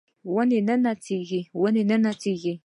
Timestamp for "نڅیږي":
0.83-1.41, 2.03-2.53